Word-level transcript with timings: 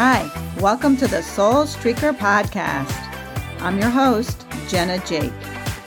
Hi, 0.00 0.30
welcome 0.60 0.96
to 0.98 1.08
the 1.08 1.24
Soul 1.24 1.64
Streaker 1.64 2.16
Podcast. 2.16 2.94
I'm 3.60 3.80
your 3.80 3.90
host, 3.90 4.46
Jenna 4.68 5.04
Jake. 5.04 5.32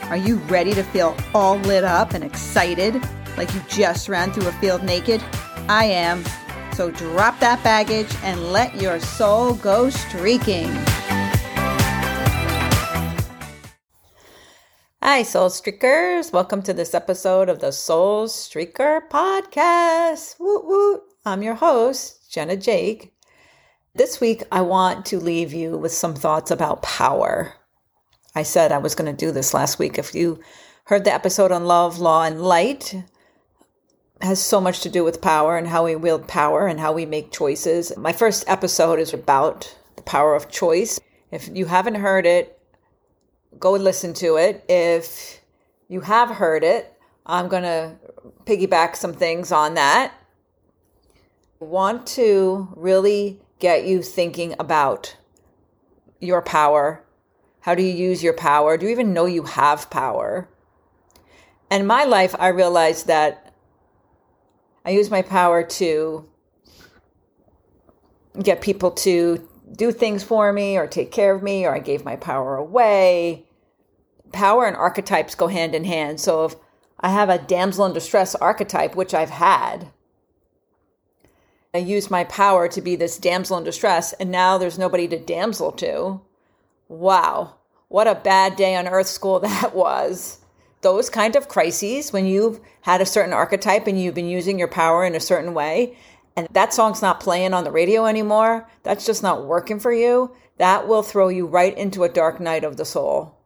Are 0.10 0.17
you 0.17 0.35
ready 0.49 0.73
to 0.73 0.83
feel 0.83 1.15
all 1.33 1.55
lit 1.60 1.85
up 1.85 2.13
and 2.13 2.21
excited 2.21 3.01
like 3.37 3.53
you 3.53 3.62
just 3.69 4.10
ran 4.10 4.33
through 4.33 4.49
a 4.49 4.51
field 4.51 4.83
naked? 4.83 5.24
I 5.69 5.85
am. 5.85 6.26
So 6.74 6.92
drop 6.92 7.39
that 7.39 7.63
baggage 7.63 8.13
and 8.21 8.51
let 8.51 8.76
your 8.76 8.99
soul 8.99 9.53
go 9.53 9.89
streaking. 9.89 10.67
Hi, 15.01 15.23
Soul 15.23 15.47
Streakers. 15.47 16.34
Welcome 16.34 16.63
to 16.63 16.73
this 16.73 16.93
episode 16.93 17.48
of 17.48 17.59
the 17.59 17.71
Soul 17.71 18.27
Streaker 18.27 19.07
Podcast. 19.07 20.38
Woot 20.38 20.66
woot. 20.66 21.02
I'm 21.23 21.41
your 21.41 21.55
host, 21.55 22.30
Jenna 22.30 22.57
Jake. 22.57 23.13
This 23.94 24.22
week, 24.22 24.44
I 24.54 24.62
want 24.62 25.05
to 25.08 25.20
leave 25.20 25.52
you 25.52 25.77
with 25.77 25.91
some 25.91 26.16
thoughts 26.16 26.50
about 26.50 26.81
power. 26.81 27.55
I 28.34 28.44
said 28.44 28.72
I 28.72 28.77
was 28.77 28.95
going 28.95 29.14
to 29.14 29.26
do 29.26 29.34
this 29.34 29.54
last 29.54 29.80
week. 29.80 29.98
If 29.98 30.16
you 30.16 30.40
heard 30.86 31.04
the 31.04 31.14
episode 31.14 31.52
on 31.52 31.66
love, 31.66 32.00
law, 32.00 32.23
and 32.23 32.41
light, 32.41 32.95
has 34.22 34.40
so 34.41 34.62
much 34.62 34.80
to 34.81 34.90
do 34.90 35.04
with 35.04 35.22
power 35.22 35.58
and 35.58 35.67
how 35.67 35.84
we 35.84 35.98
wield 35.98 36.26
power 36.26 36.67
and 36.67 36.80
how 36.80 36.94
we 36.94 37.05
make 37.05 37.34
choices. 37.34 37.91
My 37.98 38.14
first 38.14 38.45
episode 38.48 38.98
is 38.98 39.14
about 39.14 39.76
the 39.98 40.03
power 40.03 40.36
of 40.36 40.50
choice. 40.50 40.98
If 41.30 41.50
you 41.53 41.66
haven't 41.66 41.95
heard 41.95 42.26
it, 42.26 42.58
go 43.59 43.73
listen 43.73 44.14
to 44.14 44.38
it. 44.38 44.64
If 44.70 45.42
you 45.89 46.00
have 46.00 46.30
heard 46.30 46.64
it, 46.64 46.98
I'm 47.26 47.50
going 47.50 47.64
to 47.64 47.98
piggyback 48.45 48.95
some 48.95 49.14
things 49.14 49.52
on 49.52 49.73
that. 49.73 50.14
Want 51.59 52.08
to 52.08 52.72
really 52.78 53.42
get 53.62 53.86
you 53.86 54.02
thinking 54.02 54.56
about 54.60 55.16
your 56.20 56.42
power. 56.42 57.06
How 57.62 57.76
do 57.76 57.84
you 57.84 57.94
use 57.94 58.22
your 58.22 58.34
power? 58.34 58.76
Do 58.76 58.88
you 58.88 58.92
even 58.92 59.14
know 59.14 59.26
you 59.26 59.44
have 59.44 59.90
power? 59.90 60.50
In 61.70 61.86
my 61.86 62.03
life, 62.03 62.36
I 62.38 62.50
realized 62.50 63.08
that 63.08 63.53
I 64.84 64.90
use 64.90 65.09
my 65.09 65.22
power 65.22 65.64
to 65.64 66.28
get 68.42 68.62
people 68.62 68.92
to 68.92 69.48
do 69.78 69.92
things 69.92 70.23
for 70.23 70.52
me 70.52 70.75
or 70.78 70.88
take 70.88 71.12
care 71.12 71.34
of 71.34 71.44
me, 71.44 71.66
or 71.66 71.75
I 71.75 71.80
gave 71.80 72.03
my 72.03 72.16
power 72.16 72.58
away. 72.58 73.46
Power 74.34 74.66
and 74.66 74.75
archetypes 74.75 75.36
go 75.36 75.48
hand 75.48 75.75
in 75.75 75.86
hand. 75.86 76.20
So 76.20 76.46
if 76.46 76.56
I 77.00 77.09
have 77.09 77.30
a 77.30 77.38
damsel 77.38 77.86
in 77.86 77.94
distress 77.94 78.34
archetype, 78.36 78.96
which 78.96 79.14
I've 79.14 79.30
had, 79.30 79.92
I 81.73 81.77
used 81.77 82.11
my 82.11 82.25
power 82.25 82.67
to 82.67 82.81
be 82.81 82.95
this 82.95 83.17
damsel 83.17 83.58
in 83.58 83.64
distress, 83.64 84.11
and 84.14 84.30
now 84.30 84.58
there's 84.58 84.77
nobody 84.77 85.08
to 85.08 85.17
damsel 85.17 85.72
to. 85.73 86.22
Wow, 86.89 87.55
what 87.88 88.08
a 88.08 88.16
bad 88.16 88.58
day 88.58 88.75
on 88.75 88.88
Earth 88.88 89.08
School 89.08 89.39
that 89.41 89.73
was. 89.73 90.39
Those 90.81 91.09
kind 91.09 91.36
of 91.36 91.47
crises, 91.47 92.11
when 92.11 92.25
you've 92.25 92.59
had 92.81 93.02
a 93.02 93.05
certain 93.05 93.33
archetype 93.33 93.88
and 93.88 94.02
you've 94.02 94.16
been 94.16 94.28
using 94.28 94.59
your 94.59 94.67
power 94.67 95.05
in 95.05 95.16
a 95.16 95.19
certain 95.19 95.53
way, 95.53 95.95
and 96.36 96.47
that 96.52 96.73
song's 96.73 97.02
not 97.02 97.19
playing 97.19 97.53
on 97.53 97.63
the 97.63 97.72
radio 97.72 98.06
anymore, 98.06 98.67
that's 98.83 99.06
just 99.06 99.23
not 99.23 99.45
working 99.45 99.80
for 99.80 99.94
you, 99.94 100.31
that 100.58 100.88
will 100.88 101.03
throw 101.03 101.30
you 101.30 101.45
right 101.45 101.78
into 101.78 102.03
a 102.03 102.09
dark 102.09 102.39
night 102.39 102.63
of 102.63 102.78
the 102.78 102.85
soul. 102.85 103.38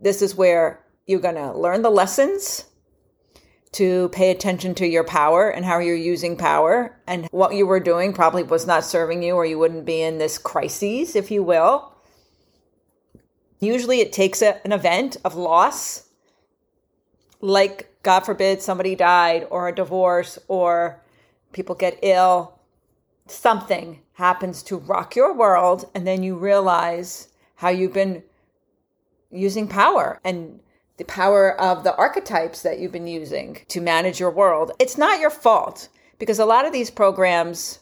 This 0.00 0.22
is 0.22 0.34
where 0.34 0.84
you're 1.06 1.20
going 1.20 1.34
to 1.34 1.52
learn 1.52 1.82
the 1.82 1.90
lessons 1.90 2.66
to 3.72 4.08
pay 4.10 4.30
attention 4.30 4.74
to 4.76 4.86
your 4.86 5.04
power 5.04 5.50
and 5.50 5.64
how 5.64 5.78
you're 5.78 5.94
using 5.94 6.36
power. 6.36 6.96
And 7.06 7.26
what 7.30 7.54
you 7.54 7.66
were 7.66 7.80
doing 7.80 8.12
probably 8.12 8.42
was 8.42 8.66
not 8.66 8.84
serving 8.84 9.22
you 9.22 9.34
or 9.34 9.44
you 9.44 9.58
wouldn't 9.58 9.84
be 9.84 10.00
in 10.00 10.18
this 10.18 10.38
crisis 10.38 11.14
if 11.14 11.30
you 11.30 11.42
will. 11.42 11.94
Usually 13.60 14.00
it 14.00 14.12
takes 14.12 14.40
a, 14.42 14.64
an 14.64 14.72
event 14.72 15.16
of 15.24 15.34
loss. 15.34 16.04
Like 17.40 17.94
god 18.02 18.20
forbid 18.20 18.62
somebody 18.62 18.94
died 18.94 19.46
or 19.50 19.68
a 19.68 19.74
divorce 19.74 20.38
or 20.48 21.02
people 21.52 21.74
get 21.74 21.98
ill. 22.02 22.58
Something 23.26 24.00
happens 24.14 24.62
to 24.64 24.78
rock 24.78 25.14
your 25.14 25.34
world 25.34 25.90
and 25.94 26.06
then 26.06 26.22
you 26.22 26.36
realize 26.36 27.28
how 27.56 27.68
you've 27.68 27.92
been 27.92 28.22
using 29.30 29.68
power. 29.68 30.20
And 30.24 30.60
the 30.98 31.04
power 31.04 31.58
of 31.60 31.84
the 31.84 31.96
archetypes 31.96 32.62
that 32.62 32.78
you've 32.78 32.92
been 32.92 33.06
using 33.06 33.60
to 33.68 33.80
manage 33.80 34.20
your 34.20 34.30
world. 34.30 34.72
It's 34.78 34.98
not 34.98 35.20
your 35.20 35.30
fault 35.30 35.88
because 36.18 36.40
a 36.40 36.44
lot 36.44 36.66
of 36.66 36.72
these 36.72 36.90
programs, 36.90 37.78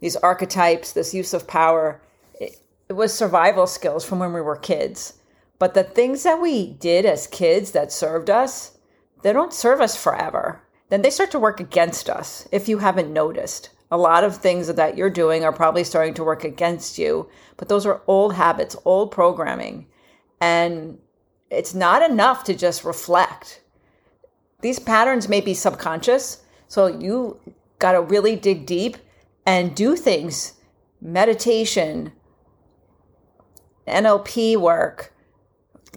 these 0.00 0.16
archetypes, 0.16 0.92
this 0.92 1.14
use 1.14 1.34
of 1.34 1.46
power, 1.46 2.00
it, 2.40 2.58
it 2.88 2.94
was 2.94 3.12
survival 3.12 3.66
skills 3.66 4.04
from 4.04 4.18
when 4.18 4.32
we 4.32 4.40
were 4.40 4.56
kids. 4.56 5.14
But 5.58 5.74
the 5.74 5.84
things 5.84 6.22
that 6.22 6.40
we 6.40 6.72
did 6.72 7.04
as 7.04 7.26
kids 7.26 7.72
that 7.72 7.92
served 7.92 8.30
us, 8.30 8.78
they 9.22 9.32
don't 9.32 9.52
serve 9.52 9.80
us 9.80 10.02
forever. 10.02 10.62
Then 10.88 11.02
they 11.02 11.10
start 11.10 11.30
to 11.32 11.38
work 11.38 11.60
against 11.60 12.08
us 12.08 12.48
if 12.50 12.66
you 12.66 12.78
haven't 12.78 13.12
noticed. 13.12 13.70
A 13.90 13.98
lot 13.98 14.24
of 14.24 14.36
things 14.36 14.68
that 14.68 14.96
you're 14.96 15.10
doing 15.10 15.44
are 15.44 15.52
probably 15.52 15.84
starting 15.84 16.14
to 16.14 16.24
work 16.24 16.44
against 16.44 16.98
you, 16.98 17.28
but 17.58 17.68
those 17.68 17.84
are 17.84 18.02
old 18.06 18.34
habits, 18.34 18.76
old 18.84 19.10
programming. 19.10 19.86
And 20.40 20.98
it's 21.50 21.74
not 21.74 22.08
enough 22.08 22.44
to 22.44 22.54
just 22.54 22.84
reflect. 22.84 23.62
These 24.60 24.78
patterns 24.78 25.28
may 25.28 25.40
be 25.40 25.54
subconscious, 25.54 26.42
so 26.66 26.86
you 26.86 27.38
got 27.78 27.92
to 27.92 28.02
really 28.02 28.36
dig 28.36 28.66
deep 28.66 28.96
and 29.46 29.74
do 29.74 29.96
things 29.96 30.54
meditation, 31.00 32.12
NLP 33.86 34.56
work, 34.56 35.14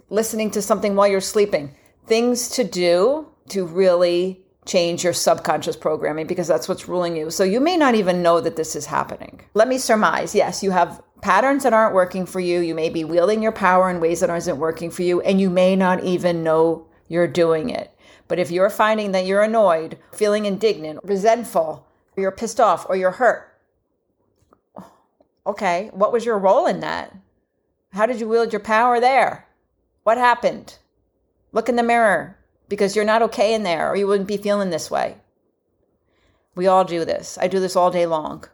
listening 0.09 0.51
to 0.51 0.61
something 0.61 0.95
while 0.95 1.07
you're 1.07 1.19
sleeping, 1.19 1.75
things 2.06 2.50
to 2.50 2.63
do 2.63 3.28
to 3.50 3.66
really 3.66 4.41
change 4.66 5.03
your 5.03 5.13
subconscious 5.13 5.75
programming 5.75 6.28
because 6.28 6.47
that's 6.47 6.69
what's 6.69 6.88
ruling 6.88 7.17
you. 7.17 7.31
So 7.31 7.44
you 7.44 7.59
may 7.59 7.78
not 7.78 7.95
even 7.95 8.22
know 8.22 8.40
that 8.41 8.56
this 8.56 8.75
is 8.75 8.85
happening. 8.85 9.41
Let 9.53 9.67
me 9.67 9.78
surmise 9.78 10.35
yes, 10.35 10.61
you 10.61 10.72
have 10.72 11.01
patterns 11.22 11.64
that 11.64 11.74
aren't 11.74 11.94
working 11.94 12.26
for 12.26 12.40
you. 12.40 12.59
You 12.59 12.76
may 12.76 12.90
be 12.90 13.04
wielding 13.04 13.42
your 13.42 13.52
power 13.52 13.90
in 13.90 14.00
ways 14.00 14.20
that 14.20 14.30
aren't 14.30 14.58
working 14.58 14.92
for 14.92 15.04
you, 15.04 15.22
and 15.22 15.40
you 15.40 15.50
may 15.50 15.76
not 15.76 16.04
even 16.04 16.44
know 16.44 16.88
you're 17.08 17.28
doing 17.28 17.70
it. 17.70 17.96
But 18.28 18.40
if 18.40 18.52
you're 18.52 18.70
finding 18.70 19.12
that 19.12 19.26
you're 19.26 19.42
annoyed, 19.42 19.98
feeling 20.12 20.46
indignant, 20.46 21.00
resentful, 21.04 21.88
or 22.16 22.22
you're 22.22 22.32
pissed 22.32 22.59
off, 22.59 22.86
or 22.90 22.96
you're 22.96 23.12
hurt, 23.12 23.54
okay, 25.46 25.90
what 25.94 26.14
was 26.14 26.26
your 26.26 26.38
role 26.38 26.66
in 26.66 26.80
that? 26.80 27.16
How 27.94 28.06
did 28.06 28.20
you 28.20 28.28
wield 28.28 28.53
your 28.53 28.62
power 28.62 29.00
there? 29.00 29.48
What 30.03 30.18
happened? 30.18 30.78
Look 31.52 31.68
in 31.68 31.76
the 31.76 31.84
mirror 31.84 32.38
because 32.70 32.96
you're 32.96 33.03
not 33.03 33.22
okay 33.22 33.53
in 33.53 33.64
there, 33.64 33.90
or 33.90 33.98
you 33.98 34.08
wouldn't 34.08 34.30
be 34.30 34.38
feeling 34.38 34.70
this 34.70 34.90
way. 34.90 35.18
We 36.56 36.68
all 36.68 36.86
do 36.86 37.03
this. 37.03 37.38
I 37.40 37.48
do 37.48 37.59
this 37.59 37.76
all 37.76 37.92
day 37.92 38.06
long. 38.06 38.46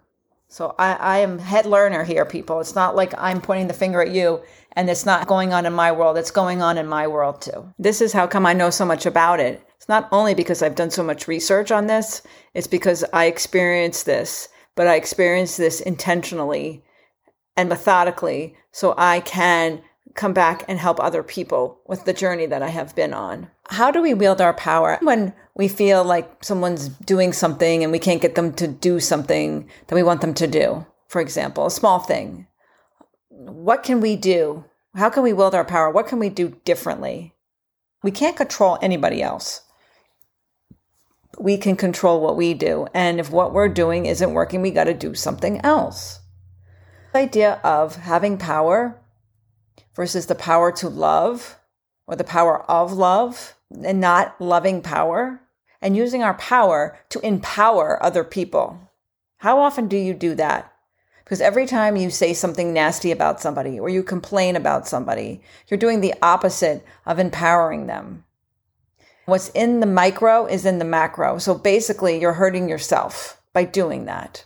So 0.49 0.75
I, 0.79 0.93
I 0.93 1.17
am 1.19 1.39
head 1.39 1.65
learner 1.65 2.03
here, 2.03 2.25
people. 2.25 2.59
It's 2.59 2.75
not 2.75 2.95
like 2.95 3.13
I'm 3.17 3.41
pointing 3.41 3.67
the 3.67 3.73
finger 3.73 4.01
at 4.01 4.11
you 4.11 4.41
and 4.73 4.89
it's 4.89 5.05
not 5.05 5.27
going 5.27 5.53
on 5.53 5.65
in 5.65 5.73
my 5.73 5.91
world. 5.91 6.17
It's 6.17 6.31
going 6.31 6.61
on 6.61 6.77
in 6.77 6.87
my 6.87 7.07
world 7.07 7.41
too. 7.41 7.73
This 7.77 8.01
is 8.01 8.13
how 8.13 8.27
come 8.27 8.45
I 8.45 8.53
know 8.53 8.69
so 8.69 8.85
much 8.85 9.05
about 9.05 9.39
it. 9.39 9.61
It's 9.75 9.89
not 9.89 10.07
only 10.11 10.33
because 10.33 10.61
I've 10.61 10.75
done 10.75 10.91
so 10.91 11.03
much 11.03 11.27
research 11.27 11.71
on 11.71 11.87
this, 11.87 12.21
it's 12.53 12.67
because 12.67 13.03
I 13.11 13.25
experienced 13.25 14.05
this, 14.05 14.47
but 14.75 14.87
I 14.87 14.95
experienced 14.95 15.57
this 15.57 15.81
intentionally 15.81 16.83
and 17.55 17.69
methodically 17.69 18.55
so 18.71 18.93
I 18.97 19.19
can 19.19 19.81
come 20.17 20.33
back 20.33 20.65
and 20.67 20.79
help 20.79 20.99
other 20.99 21.23
people 21.23 21.79
with 21.87 22.03
the 22.03 22.11
journey 22.11 22.47
that 22.47 22.63
I 22.63 22.69
have 22.69 22.95
been 22.95 23.13
on. 23.13 23.49
How 23.69 23.91
do 23.91 24.01
we 24.01 24.13
wield 24.13 24.41
our 24.41 24.53
power 24.53 24.97
when 25.01 25.33
we 25.55 25.67
feel 25.67 26.03
like 26.03 26.43
someone's 26.43 26.89
doing 26.89 27.31
something 27.31 27.83
and 27.83 27.91
we 27.91 27.99
can't 27.99 28.21
get 28.21 28.35
them 28.35 28.51
to 28.53 28.67
do 28.67 28.99
something 28.99 29.69
that 29.87 29.95
we 29.95 30.03
want 30.03 30.21
them 30.21 30.33
to 30.33 30.47
do? 30.47 30.85
For 31.07 31.21
example, 31.21 31.67
a 31.67 31.71
small 31.71 31.99
thing. 31.99 32.47
What 33.29 33.83
can 33.83 34.01
we 34.01 34.15
do? 34.15 34.65
How 34.95 35.09
can 35.09 35.23
we 35.23 35.33
wield 35.33 35.53
our 35.53 35.63
power? 35.63 35.91
What 35.91 36.07
can 36.07 36.19
we 36.19 36.29
do 36.29 36.57
differently? 36.65 37.35
We 38.01 38.11
can't 38.11 38.35
control 38.35 38.79
anybody 38.81 39.21
else. 39.21 39.61
We 41.37 41.57
can 41.57 41.75
control 41.75 42.19
what 42.19 42.35
we 42.35 42.55
do. 42.55 42.87
And 42.95 43.19
if 43.19 43.29
what 43.29 43.53
we're 43.53 43.69
doing 43.69 44.07
isn't 44.07 44.33
working, 44.33 44.63
we 44.63 44.71
got 44.71 44.85
to 44.85 44.93
do 44.95 45.13
something 45.13 45.61
else. 45.61 46.19
The 47.13 47.19
idea 47.19 47.59
of 47.63 47.97
having 47.97 48.37
power 48.37 48.99
versus 49.97 50.27
the 50.27 50.35
power 50.35 50.71
to 50.71 50.87
love 50.87 51.59
or 52.07 52.15
the 52.15 52.23
power 52.23 52.63
of 52.71 52.93
love 52.93 53.57
and 53.83 53.99
not 53.99 54.39
loving 54.39 54.81
power 54.81 55.41
and 55.81 55.97
using 55.97 56.23
our 56.23 56.35
power 56.35 56.97
to 57.09 57.19
empower 57.27 58.01
other 58.01 58.23
people. 58.23 58.79
How 59.39 59.59
often 59.59 59.89
do 59.89 59.97
you 59.97 60.13
do 60.13 60.35
that? 60.35 60.71
Because 61.25 61.41
every 61.41 61.65
time 61.65 61.97
you 61.97 62.09
say 62.09 62.33
something 62.33 62.73
nasty 62.73 63.11
about 63.11 63.41
somebody 63.41 63.79
or 63.79 63.89
you 63.89 64.03
complain 64.03 64.55
about 64.55 64.87
somebody, 64.87 65.41
you're 65.67 65.77
doing 65.77 65.99
the 65.99 66.15
opposite 66.21 66.85
of 67.05 67.19
empowering 67.19 67.87
them. 67.87 68.23
What's 69.25 69.49
in 69.49 69.81
the 69.81 69.85
micro 69.85 70.45
is 70.45 70.65
in 70.65 70.79
the 70.79 70.85
macro. 70.85 71.37
So 71.37 71.55
basically, 71.55 72.21
you're 72.21 72.33
hurting 72.33 72.69
yourself 72.69 73.41
by 73.51 73.65
doing 73.65 74.05
that. 74.05 74.45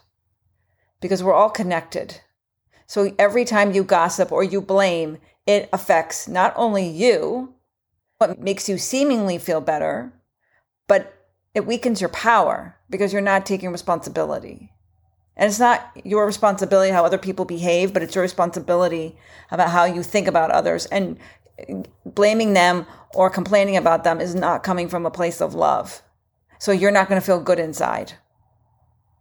because 1.01 1.23
we're 1.23 1.33
all 1.33 1.49
connected. 1.49 2.21
So 2.87 3.13
every 3.19 3.45
time 3.45 3.73
you 3.73 3.83
gossip 3.83 4.31
or 4.31 4.43
you 4.43 4.61
blame, 4.61 5.17
it 5.45 5.69
affects 5.73 6.27
not 6.27 6.53
only 6.55 6.87
you, 6.87 7.53
what 8.17 8.39
makes 8.39 8.69
you 8.69 8.77
seemingly 8.77 9.37
feel 9.37 9.61
better, 9.61 10.13
but 10.87 11.13
it 11.53 11.65
weakens 11.65 11.99
your 11.99 12.09
power 12.09 12.77
because 12.89 13.11
you're 13.11 13.21
not 13.21 13.45
taking 13.45 13.71
responsibility. 13.71 14.71
And 15.35 15.49
it's 15.49 15.59
not 15.59 15.91
your 16.03 16.25
responsibility 16.25 16.91
how 16.91 17.05
other 17.05 17.17
people 17.17 17.45
behave, 17.45 17.93
but 17.93 18.03
it's 18.03 18.13
your 18.13 18.21
responsibility 18.21 19.17
about 19.49 19.69
how 19.69 19.85
you 19.85 20.03
think 20.03 20.27
about 20.27 20.51
others. 20.51 20.85
And 20.87 21.17
blaming 22.05 22.53
them 22.53 22.85
or 23.15 23.29
complaining 23.29 23.77
about 23.77 24.03
them 24.03 24.21
is 24.21 24.35
not 24.35 24.63
coming 24.63 24.87
from 24.87 25.05
a 25.05 25.11
place 25.11 25.41
of 25.41 25.53
love. 25.53 26.01
So 26.59 26.71
you're 26.71 26.91
not 26.91 27.09
going 27.09 27.19
to 27.19 27.25
feel 27.25 27.41
good 27.41 27.59
inside. 27.59 28.13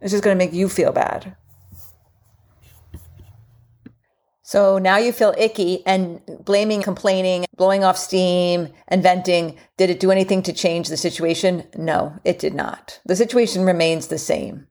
It's 0.01 0.13
just 0.13 0.25
going 0.25 0.37
to 0.37 0.45
make 0.45 0.53
you 0.53 0.69
feel 0.69 0.93
bad. 0.93 1.37
So 4.51 4.79
now 4.79 4.97
you 4.97 5.13
feel 5.13 5.33
icky 5.39 5.87
and 5.87 6.21
blaming, 6.45 6.83
complaining, 6.83 7.47
blowing 7.57 7.85
off 7.85 7.97
steam, 7.97 8.71
and 8.89 9.01
venting. 9.01 9.57
Did 9.77 9.91
it 9.91 10.01
do 10.01 10.11
anything 10.11 10.43
to 10.43 10.53
change 10.53 10.89
the 10.89 10.97
situation? 10.97 11.69
No, 11.77 12.19
it 12.25 12.41
did 12.41 12.53
not. 12.53 12.99
The 13.07 13.15
situation 13.15 13.63
remains 13.63 14.09
the 14.09 14.19
same 14.19 14.67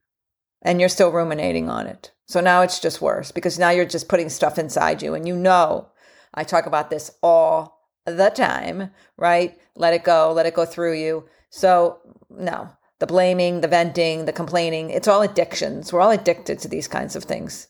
and 0.62 0.82
you're 0.82 0.90
still 0.90 1.14
ruminating 1.14 1.70
on 1.70 1.88
it. 1.88 2.12
So 2.28 2.42
now 2.42 2.62
it's 2.62 2.82
just 2.82 3.00
worse 3.00 3.32
because 3.32 3.58
now 3.58 3.70
you're 3.70 3.86
just 3.86 4.10
putting 4.10 4.28
stuff 4.28 4.60
inside 4.60 5.02
you 5.02 5.14
and 5.14 5.26
you 5.26 5.38
know, 5.38 5.88
I 6.34 6.44
talk 6.44 6.66
about 6.66 6.90
this 6.90 7.12
all 7.24 7.88
the 8.06 8.32
time, 8.32 8.92
right? 9.16 9.58
Let 9.76 9.94
it 9.94 10.04
go, 10.04 10.34
let 10.34 10.46
it 10.46 10.56
go 10.56 10.66
through 10.66 11.00
you. 11.00 11.24
So 11.52 12.00
no, 12.30 12.68
the 13.00 13.08
blaming, 13.08 13.62
the 13.62 13.70
venting, 13.70 14.26
the 14.26 14.34
complaining, 14.34 14.90
it's 14.90 15.08
all 15.08 15.22
addictions. 15.22 15.94
We're 15.94 16.02
all 16.02 16.12
addicted 16.12 16.60
to 16.60 16.68
these 16.68 16.90
kinds 16.90 17.16
of 17.16 17.24
things 17.24 17.70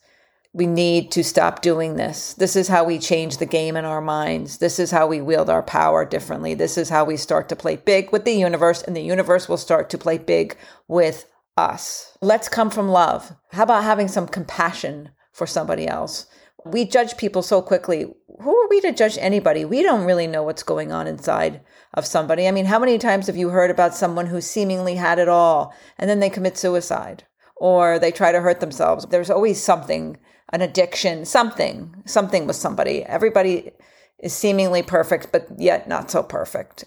we 0.52 0.66
need 0.66 1.12
to 1.12 1.24
stop 1.24 1.62
doing 1.62 1.96
this. 1.96 2.34
This 2.34 2.56
is 2.56 2.68
how 2.68 2.84
we 2.84 2.98
change 2.98 3.38
the 3.38 3.46
game 3.46 3.78
in 3.78 3.86
our 3.86 4.02
minds. 4.02 4.58
This 4.58 4.80
is 4.80 4.90
how 4.90 5.06
we 5.06 5.22
wield 5.22 5.50
our 5.50 5.62
power 5.62 6.06
differently. 6.06 6.56
This 6.56 6.78
is 6.78 6.90
how 6.90 7.06
we 7.06 7.18
start 7.18 7.50
to 7.50 7.56
play 7.56 7.76
big 7.76 8.12
with 8.12 8.26
the 8.26 8.34
universe, 8.34 8.82
and 8.82 8.96
the 8.96 9.02
universe 9.02 9.48
will 9.48 9.58
start 9.58 9.90
to 9.92 9.98
play 9.98 10.18
big 10.18 10.58
with 10.88 11.28
us. 11.56 12.18
Let's 12.22 12.50
come 12.50 12.72
from 12.72 12.90
love. 12.90 13.36
How 13.52 13.64
about 13.64 13.84
having 13.84 14.08
some 14.08 14.28
compassion 14.28 15.12
for 15.34 15.46
somebody 15.46 15.88
else? 15.88 16.26
We 16.66 16.84
judge 16.84 17.16
people 17.18 17.44
so 17.44 17.62
quickly. 17.62 18.12
Who 18.42 18.58
are 18.58 18.70
we 18.70 18.82
to 18.82 18.92
judge 18.92 19.18
anybody? 19.20 19.66
We 19.66 19.84
don't 19.84 20.06
really 20.06 20.28
know 20.28 20.44
what's 20.44 20.64
going 20.64 20.92
on 20.92 21.06
inside 21.06 21.62
of 21.94 22.06
somebody. 22.06 22.48
I 22.48 22.52
mean, 22.52 22.66
how 22.66 22.80
many 22.80 22.98
times 22.98 23.28
have 23.28 23.38
you 23.38 23.50
heard 23.50 23.70
about 23.70 23.96
someone 23.96 24.26
who 24.26 24.42
seemingly 24.42 24.96
had 24.96 25.20
it 25.20 25.30
all 25.30 25.74
and 25.98 26.10
then 26.10 26.20
they 26.20 26.30
commit 26.30 26.58
suicide 26.58 27.24
or 27.56 28.00
they 28.00 28.12
try 28.12 28.32
to 28.32 28.42
hurt 28.42 28.60
themselves? 28.60 29.06
There's 29.06 29.30
always 29.30 29.62
something 29.62 30.18
an 30.52 30.62
addiction, 30.62 31.26
something, 31.26 31.96
something 32.06 32.48
with 32.48 32.56
somebody. 32.56 33.04
Everybody 33.04 33.72
is 34.20 34.34
seemingly 34.34 34.84
perfect, 34.84 35.32
but 35.32 35.48
yet 35.58 35.88
not 35.88 36.12
so 36.12 36.24
perfect. 36.24 36.86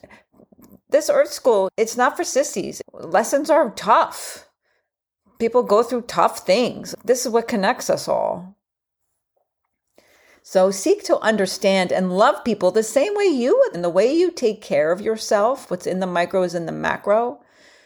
This 0.91 1.09
Earth 1.09 1.33
School, 1.33 1.71
it's 1.77 1.97
not 1.97 2.17
for 2.17 2.25
sissies. 2.25 2.83
Lessons 2.93 3.49
are 3.49 3.71
tough. 3.71 4.49
People 5.39 5.63
go 5.63 5.83
through 5.83 6.03
tough 6.03 6.41
things. 6.47 6.95
This 7.05 7.25
is 7.25 7.33
what 7.33 7.49
connects 7.49 7.89
us 7.89 8.07
all. 8.07 8.57
So 10.43 10.71
seek 10.71 11.05
to 11.05 11.19
understand 11.21 11.93
and 11.93 12.17
love 12.17 12.45
people 12.45 12.73
the 12.73 12.83
same 12.83 13.15
way 13.15 13.27
you 13.27 13.57
would, 13.59 13.75
and 13.75 13.85
the 13.85 13.89
way 13.89 14.13
you 14.13 14.31
take 14.31 14.61
care 14.61 14.93
of 14.93 15.01
yourself. 15.01 15.71
What's 15.71 15.87
in 15.87 16.01
the 16.01 16.07
micro 16.07 16.43
is 16.43 16.55
in 16.55 16.67
the 16.67 16.73
macro. 16.73 17.41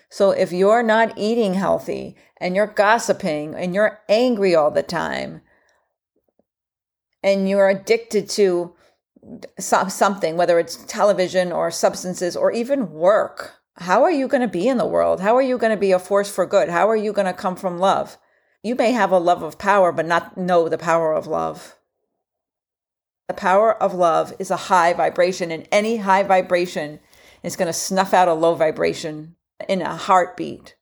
So 0.08 0.30
if 0.30 0.52
you're 0.52 0.82
not 0.82 1.16
eating 1.16 1.54
healthy 1.54 2.16
and 2.40 2.56
you're 2.56 2.66
gossiping 2.66 3.54
and 3.54 3.74
you're 3.74 4.00
angry 4.08 4.54
all 4.54 4.70
the 4.70 4.82
time, 4.82 5.42
and 7.22 7.48
you're 7.48 7.68
addicted 7.68 8.28
to 8.30 8.74
something, 9.58 10.36
whether 10.36 10.58
it's 10.58 10.76
television 10.84 11.52
or 11.52 11.70
substances 11.70 12.36
or 12.36 12.52
even 12.52 12.92
work, 12.92 13.54
how 13.78 14.04
are 14.04 14.10
you 14.10 14.28
going 14.28 14.42
to 14.42 14.48
be 14.48 14.68
in 14.68 14.78
the 14.78 14.86
world? 14.86 15.20
How 15.20 15.36
are 15.36 15.42
you 15.42 15.58
going 15.58 15.72
to 15.72 15.76
be 15.76 15.92
a 15.92 15.98
force 15.98 16.30
for 16.30 16.46
good? 16.46 16.68
How 16.68 16.88
are 16.88 16.96
you 16.96 17.12
going 17.12 17.26
to 17.26 17.32
come 17.32 17.56
from 17.56 17.78
love? 17.78 18.16
You 18.62 18.74
may 18.74 18.92
have 18.92 19.10
a 19.10 19.18
love 19.18 19.42
of 19.42 19.58
power, 19.58 19.92
but 19.92 20.06
not 20.06 20.36
know 20.36 20.68
the 20.68 20.78
power 20.78 21.12
of 21.12 21.26
love. 21.26 21.76
The 23.28 23.34
power 23.34 23.74
of 23.74 23.92
love 23.92 24.32
is 24.38 24.50
a 24.50 24.56
high 24.56 24.92
vibration, 24.92 25.50
and 25.50 25.68
any 25.70 25.98
high 25.98 26.22
vibration 26.22 27.00
is 27.42 27.56
going 27.56 27.66
to 27.66 27.72
snuff 27.72 28.14
out 28.14 28.28
a 28.28 28.34
low 28.34 28.54
vibration 28.54 29.36
in 29.68 29.82
a 29.82 29.96
heartbeat. 29.96 30.76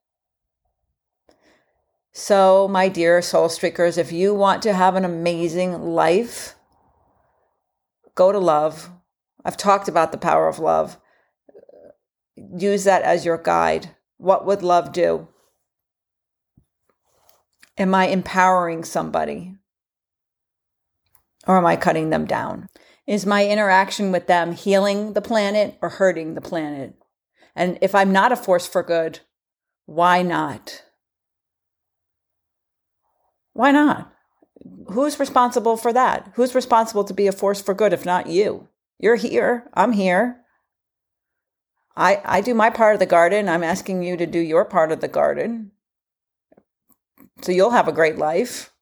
So, 2.16 2.69
my 2.69 2.88
dear 2.88 3.20
soul 3.20 3.49
streakers, 3.49 3.99
if 3.99 4.12
you 4.12 4.37
want 4.37 4.62
to 4.62 4.72
have 4.72 4.94
an 4.94 5.05
amazing 5.05 5.82
life, 5.82 6.55
go 8.14 8.31
to 8.31 8.38
love. 8.38 8.88
I've 9.44 9.56
talked 9.56 9.88
about 9.88 10.12
the 10.12 10.19
power 10.19 10.46
of 10.46 10.61
love. 10.61 10.96
Use 12.37 12.84
that 12.84 13.02
as 13.02 13.25
your 13.25 13.37
guide. 13.37 13.96
What 14.16 14.46
would 14.46 14.62
love 14.62 14.93
do? 14.93 15.26
Am 17.76 17.93
I 17.96 18.06
empowering 18.06 18.84
somebody? 18.84 19.56
Or 21.49 21.58
am 21.58 21.66
I 21.66 21.75
cutting 21.75 22.11
them 22.11 22.26
down? 22.26 22.69
Is 23.08 23.26
my 23.26 23.44
interaction 23.44 24.12
with 24.12 24.28
them 24.28 24.52
healing 24.52 25.14
the 25.14 25.20
planet 25.20 25.76
or 25.82 25.88
hurting 25.88 26.34
the 26.34 26.40
planet? 26.40 26.94
And 27.56 27.76
if 27.82 27.93
I'm 27.93 28.12
not 28.12 28.31
a 28.31 28.37
force 28.37 28.69
for 28.69 28.84
good, 28.84 29.19
why 29.87 30.22
not? 30.22 30.84
Why 33.55 33.71
not? 33.71 34.12
Who's 34.89 35.19
responsible 35.19 35.77
for 35.77 35.93
that? 35.93 36.33
Who's 36.35 36.55
responsible 36.55 37.05
to 37.05 37.15
be 37.15 37.27
a 37.27 37.33
force 37.33 37.62
for 37.62 37.73
good 37.73 37.93
if 37.93 38.05
not 38.05 38.27
you? 38.27 38.69
You're 38.99 39.17
here. 39.17 39.71
I'm 39.73 39.93
here. 39.93 40.41
I, 41.97 42.21
I 42.25 42.41
do 42.41 42.55
my 42.55 42.71
part 42.71 42.95
of 42.95 43.01
the 43.01 43.06
garden. 43.06 43.49
I'm 43.49 43.62
asking 43.62 44.03
you 44.03 44.17
to 44.17 44.27
do 44.27 44.39
your 44.39 44.65
part 44.65 44.91
of 44.93 45.01
the 45.01 45.09
garden. 45.09 45.71
So 47.43 47.53
you'll 47.53 47.71
have 47.71 47.89
a 47.89 47.93
great 47.93 48.19
life. 48.19 48.73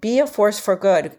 Be 0.00 0.18
a 0.18 0.26
force 0.26 0.60
for 0.60 0.76
good. 0.76 1.18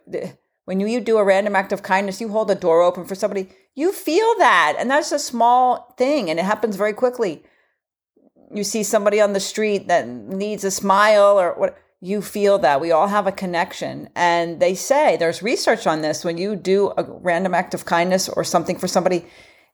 When 0.66 0.80
you, 0.80 1.02
do 1.02 1.18
a 1.18 1.24
random 1.24 1.56
act 1.56 1.74
of 1.74 1.84
kindness, 1.84 2.22
you 2.22 2.30
hold 2.30 2.50
a 2.50 2.56
door 2.56 2.82
open 2.82 3.06
for 3.06 3.16
somebody, 3.16 3.50
you 3.76 3.92
feel 3.92 4.36
that. 4.38 4.76
And 4.80 4.90
that's 4.90 5.12
a 5.12 5.20
small 5.20 5.94
thing 5.98 6.30
and 6.30 6.40
it 6.40 6.46
happens 6.46 6.78
very 6.78 6.94
quickly 6.94 7.44
you 8.54 8.64
see 8.64 8.84
somebody 8.84 9.22
on 9.22 9.34
the 9.34 9.40
street 9.40 9.88
that 9.88 10.08
needs 10.08 10.64
a 10.64 10.72
smile 10.72 11.40
or 11.40 11.54
what 11.58 11.78
you 12.02 12.22
feel 12.22 12.58
that. 12.60 12.82
We 12.82 12.92
all 12.92 13.08
have 13.08 13.28
a 13.28 13.32
connection. 13.32 14.10
And 14.16 14.60
they 14.60 14.74
say 14.74 15.18
there's 15.18 15.44
research 15.44 15.86
on 15.86 16.02
this. 16.02 16.26
When 16.26 16.38
you 16.38 16.56
do 16.56 16.94
a 16.98 17.04
random 17.04 17.54
act 17.54 17.74
of 17.74 17.86
kindness 17.86 18.28
or 18.28 18.44
something 18.44 18.78
for 18.78 18.88
somebody 18.88 19.26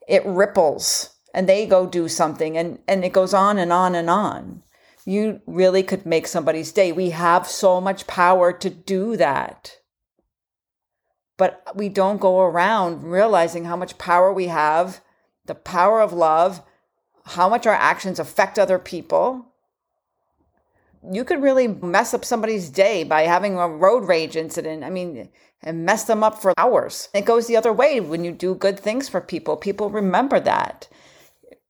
it 0.07 0.25
ripples 0.25 1.09
and 1.33 1.47
they 1.47 1.65
go 1.65 1.85
do 1.85 2.07
something 2.07 2.57
and 2.57 2.79
and 2.87 3.03
it 3.03 3.13
goes 3.13 3.33
on 3.33 3.57
and 3.57 3.71
on 3.71 3.95
and 3.95 4.09
on. 4.09 4.63
You 5.05 5.41
really 5.45 5.83
could 5.83 6.05
make 6.05 6.27
somebody's 6.27 6.73
day. 6.73 6.91
We 6.91 7.11
have 7.11 7.47
so 7.47 7.79
much 7.79 8.07
power 8.07 8.51
to 8.51 8.69
do 8.69 9.15
that. 9.15 9.77
But 11.37 11.63
we 11.75 11.87
don't 11.87 12.19
go 12.19 12.41
around 12.41 13.03
realizing 13.03 13.65
how 13.65 13.77
much 13.77 13.97
power 13.97 14.33
we 14.33 14.47
have 14.47 15.01
the 15.45 15.55
power 15.55 16.01
of 16.01 16.11
love 16.11 16.61
how 17.27 17.49
much 17.49 17.67
our 17.67 17.73
actions 17.73 18.19
affect 18.19 18.57
other 18.57 18.79
people. 18.79 19.45
You 21.11 21.23
could 21.23 21.41
really 21.41 21.67
mess 21.67 22.13
up 22.13 22.25
somebody's 22.25 22.69
day 22.69 23.03
by 23.03 23.23
having 23.23 23.57
a 23.57 23.67
road 23.67 24.07
rage 24.07 24.35
incident. 24.35 24.83
I 24.83 24.89
mean, 24.89 25.29
and 25.61 25.85
mess 25.85 26.03
them 26.03 26.23
up 26.23 26.41
for 26.41 26.53
hours. 26.57 27.09
It 27.13 27.25
goes 27.25 27.47
the 27.47 27.57
other 27.57 27.73
way 27.73 27.99
when 27.99 28.23
you 28.23 28.31
do 28.31 28.55
good 28.55 28.79
things 28.79 29.09
for 29.09 29.21
people. 29.21 29.57
People 29.57 29.89
remember 29.89 30.39
that. 30.39 30.87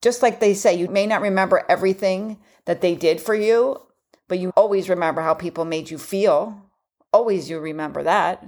Just 0.02 0.22
like 0.22 0.40
they 0.40 0.54
say, 0.54 0.76
you 0.76 0.88
may 0.88 1.08
not 1.08 1.22
remember 1.22 1.66
everything 1.68 2.38
that 2.66 2.82
they 2.82 2.96
did 2.96 3.20
for 3.20 3.34
you, 3.34 3.82
but 4.28 4.40
you 4.40 4.52
always 4.56 4.90
remember 4.90 5.22
how 5.22 5.34
people 5.34 5.66
made 5.66 5.90
you 5.90 5.98
feel. 5.98 6.62
Always 7.12 7.50
you 7.50 7.60
remember 7.60 8.04
that. 8.04 8.46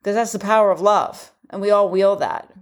Because 0.00 0.14
that's 0.14 0.32
the 0.32 0.38
power 0.38 0.70
of 0.70 0.80
love. 0.80 1.32
And 1.50 1.60
we 1.60 1.70
all 1.70 1.88
wield 1.88 2.20
that. 2.20 2.52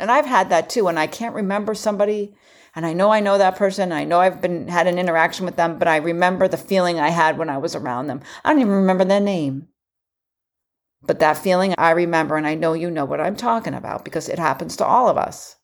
And 0.00 0.10
I've 0.10 0.26
had 0.26 0.50
that 0.50 0.68
too. 0.68 0.88
And 0.88 0.98
I 0.98 1.06
can't 1.06 1.34
remember 1.34 1.74
somebody 1.74 2.34
and 2.74 2.86
I 2.86 2.92
know 2.92 3.10
I 3.10 3.20
know 3.20 3.38
that 3.38 3.56
person. 3.56 3.92
I 3.92 4.04
know 4.04 4.20
I've 4.20 4.40
been 4.40 4.68
had 4.68 4.86
an 4.86 4.98
interaction 4.98 5.44
with 5.44 5.56
them, 5.56 5.78
but 5.78 5.88
I 5.88 5.96
remember 5.96 6.46
the 6.46 6.56
feeling 6.56 7.00
I 7.00 7.08
had 7.08 7.36
when 7.36 7.50
I 7.50 7.58
was 7.58 7.74
around 7.74 8.06
them. 8.06 8.20
I 8.44 8.50
don't 8.50 8.60
even 8.60 8.72
remember 8.72 9.04
their 9.04 9.20
name. 9.20 9.68
But 11.02 11.18
that 11.18 11.38
feeling 11.38 11.74
I 11.78 11.90
remember, 11.92 12.36
and 12.36 12.46
I 12.46 12.54
know 12.54 12.74
you 12.74 12.90
know 12.90 13.04
what 13.04 13.20
I'm 13.20 13.36
talking 13.36 13.74
about 13.74 14.04
because 14.04 14.28
it 14.28 14.38
happens 14.38 14.76
to 14.76 14.84
all 14.84 15.08
of 15.08 15.16
us. 15.16 15.56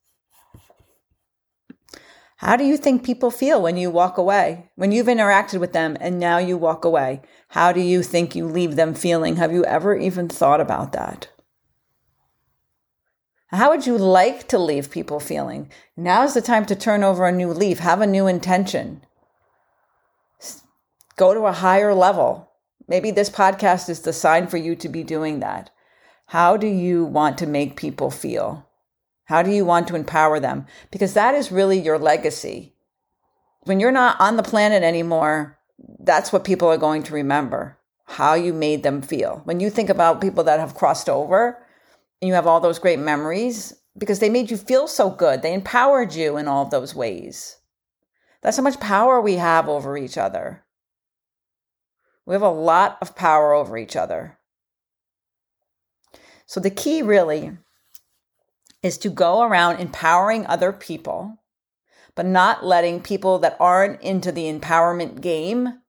How 2.39 2.57
do 2.57 2.65
you 2.65 2.77
think 2.77 3.05
people 3.05 3.31
feel 3.31 3.63
when 3.63 3.77
you 3.77 3.91
walk 3.91 4.19
away? 4.19 4.71
When 4.75 4.93
you've 4.93 5.07
interacted 5.07 5.61
with 5.61 5.73
them 5.73 5.97
and 6.01 6.19
now 6.19 6.39
you 6.39 6.59
walk 6.59 6.85
away, 6.85 7.23
how 7.49 7.73
do 7.73 7.81
you 7.81 8.03
think 8.03 8.35
you 8.35 8.47
leave 8.47 8.77
them 8.77 8.95
feeling? 8.95 9.37
Have 9.37 9.53
you 9.53 9.65
ever 9.65 9.97
even 9.97 10.29
thought 10.29 10.61
about 10.61 10.93
that? 10.93 11.29
How 13.51 13.71
would 13.71 13.87
you 13.87 13.97
like 13.97 14.49
to 14.49 14.59
leave 14.59 14.91
people 14.91 15.21
feeling? 15.21 15.71
Now's 15.97 16.35
the 16.35 16.43
time 16.43 16.67
to 16.67 16.75
turn 16.75 17.05
over 17.05 17.27
a 17.27 17.33
new 17.33 17.53
leaf, 17.53 17.79
have 17.79 18.01
a 18.01 18.07
new 18.07 18.27
intention. 18.27 19.03
Go 21.17 21.33
to 21.33 21.47
a 21.47 21.53
higher 21.53 21.95
level. 21.95 22.51
Maybe 22.89 23.11
this 23.11 23.31
podcast 23.31 23.89
is 23.89 24.01
the 24.01 24.13
sign 24.13 24.49
for 24.49 24.57
you 24.57 24.75
to 24.77 24.89
be 24.89 25.05
doing 25.05 25.41
that. 25.41 25.71
How 26.27 26.57
do 26.57 26.67
you 26.67 27.05
want 27.05 27.39
to 27.39 27.47
make 27.47 27.77
people 27.77 28.11
feel? 28.11 28.69
How 29.27 29.43
do 29.43 29.51
you 29.51 29.65
want 29.65 29.89
to 29.89 29.97
empower 29.97 30.41
them? 30.41 30.67
Because 30.91 31.15
that 31.15 31.35
is 31.35 31.53
really 31.53 31.79
your 31.79 31.99
legacy. 31.99 32.75
When 33.63 33.79
you're 33.79 33.93
not 33.93 34.21
on 34.21 34.37
the 34.37 34.43
planet 34.43 34.83
anymore, 34.83 35.59
that's 36.01 36.33
what 36.33 36.45
people 36.45 36.69
are 36.69 36.77
going 36.77 37.05
to 37.05 37.15
remember 37.15 37.79
how 38.09 38.35
you 38.35 38.53
made 38.53 38.83
them 38.83 39.03
feel. 39.03 39.41
When 39.45 39.59
you 39.59 39.69
think 39.69 39.89
about 39.89 40.21
people 40.21 40.45
that 40.45 40.61
have 40.61 40.75
crossed 40.75 41.09
over 41.09 41.66
you 42.21 42.35
have 42.35 42.47
all 42.47 42.61
those 42.61 42.79
great 42.79 42.99
memories 42.99 43.75
because 43.99 44.19
they 44.19 44.29
made 44.29 44.51
you 44.51 44.57
feel 44.57 44.87
so 44.87 45.11
good, 45.11 45.43
they 45.43 45.55
empowered 45.55 46.15
you 46.15 46.37
in 46.37 46.49
all 46.49 46.65
of 46.65 46.71
those 46.71 46.95
ways. 46.95 47.57
That's 48.43 48.57
how 48.57 48.63
much 48.63 48.79
power 48.81 49.21
we 49.21 49.35
have 49.35 49.69
over 49.69 49.97
each 49.97 50.19
other. 50.19 50.65
We 52.27 52.35
have 52.35 52.43
a 52.43 52.51
lot 52.51 52.99
of 53.01 53.17
power 53.17 53.55
over 53.55 53.79
each 53.79 53.97
other. 53.97 54.39
So 56.47 56.61
the 56.61 56.71
key 56.71 57.03
really 57.03 57.57
is 58.83 58.99
to 58.99 59.09
go 59.09 59.43
around 59.43 59.81
empowering 59.81 60.47
other 60.47 60.73
people, 60.73 61.39
but 62.15 62.27
not 62.27 62.65
letting 62.65 63.01
people 63.01 63.39
that 63.41 63.57
aren't 63.59 64.01
into 64.03 64.31
the 64.31 64.53
empowerment 64.53 65.21
game 65.21 65.81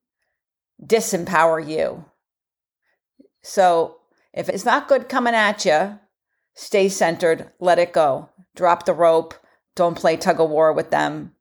disempower 0.84 1.66
you. 1.66 2.06
So 3.42 3.98
if 4.34 4.50
it's 4.50 4.66
not 4.66 4.88
good 4.88 5.10
coming 5.10 5.36
at 5.36 5.66
you, 5.66 6.00
stay 6.58 6.90
centered, 6.90 7.52
let 7.60 7.80
it 7.80 7.94
go. 7.94 8.30
Drop 8.56 8.86
the 8.86 8.94
rope, 8.94 9.36
don't 9.76 9.98
play 9.98 10.18
tug 10.18 10.42
of 10.42 10.50
war 10.50 10.74
with 10.74 10.90
them. 10.90 11.34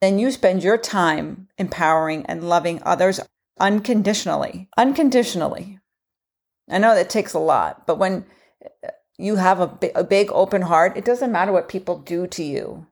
Then 0.00 0.18
you 0.18 0.30
spend 0.30 0.62
your 0.62 0.78
time 0.78 1.48
empowering 1.58 2.24
and 2.26 2.48
loving 2.48 2.80
others 2.84 3.20
unconditionally. 3.58 4.68
Unconditionally. 4.78 5.80
I 6.70 6.78
know 6.78 6.94
that 6.94 7.10
takes 7.10 7.34
a 7.34 7.38
lot, 7.38 7.86
but 7.86 7.98
when 7.98 8.24
you 9.18 9.36
have 9.36 9.60
a, 9.60 9.78
a 9.94 10.04
big 10.04 10.30
open 10.32 10.62
heart, 10.62 10.96
it 10.96 11.04
doesn't 11.04 11.32
matter 11.32 11.52
what 11.52 11.68
people 11.68 11.98
do 11.98 12.26
to 12.28 12.42
you. 12.42 12.86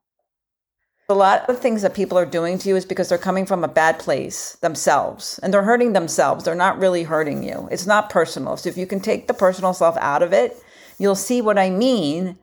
A 1.09 1.15
lot 1.15 1.49
of 1.49 1.59
things 1.59 1.81
that 1.83 1.95
people 1.95 2.19
are 2.19 2.27
doing 2.27 2.59
to 2.59 2.69
you 2.69 2.77
is 2.77 2.85
because 2.85 3.09
they're 3.09 3.17
coming 3.17 3.47
from 3.47 3.65
a 3.65 3.69
bad 3.69 3.99
place 3.99 4.57
themselves 4.57 5.39
and 5.43 5.55
they're 5.55 5.63
hurting 5.63 5.95
themselves. 5.95 6.45
They're 6.45 6.55
not 6.55 6.79
really 6.79 7.05
hurting 7.05 7.43
you. 7.43 7.67
It's 7.71 7.87
not 7.87 8.11
personal. 8.11 8.59
So 8.59 8.69
if 8.69 8.77
you 8.77 8.87
can 8.87 9.01
take 9.01 9.27
the 9.27 9.33
personal 9.33 9.73
self 9.73 9.97
out 9.97 10.23
of 10.23 10.35
it, 10.35 10.63
you'll 10.99 11.15
see 11.15 11.41
what 11.41 11.59
I 11.59 11.71
mean. 11.71 12.39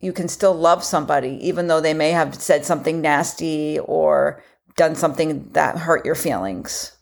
You 0.00 0.12
can 0.12 0.28
still 0.28 0.54
love 0.54 0.82
somebody, 0.82 1.38
even 1.46 1.66
though 1.66 1.80
they 1.80 1.94
may 1.94 2.10
have 2.10 2.34
said 2.34 2.64
something 2.64 3.00
nasty 3.00 3.78
or 3.80 4.42
done 4.76 4.94
something 4.94 5.50
that 5.52 5.78
hurt 5.78 6.04
your 6.04 6.14
feelings. 6.14 6.96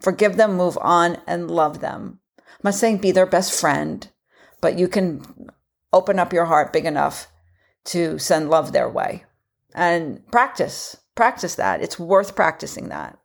Forgive 0.00 0.36
them, 0.36 0.56
move 0.56 0.78
on, 0.80 1.18
and 1.26 1.50
love 1.50 1.80
them. 1.80 2.20
I'm 2.38 2.44
not 2.64 2.74
saying 2.74 2.98
be 2.98 3.10
their 3.10 3.26
best 3.26 3.58
friend, 3.58 4.08
but 4.60 4.78
you 4.78 4.88
can 4.88 5.50
open 5.92 6.18
up 6.18 6.32
your 6.32 6.44
heart 6.44 6.72
big 6.72 6.84
enough 6.84 7.28
to 7.86 8.18
send 8.18 8.50
love 8.50 8.72
their 8.72 8.88
way 8.88 9.24
and 9.74 10.26
practice 10.30 10.96
practice 11.14 11.54
that 11.56 11.82
it's 11.82 11.98
worth 11.98 12.36
practicing 12.36 12.88
that 12.88 13.18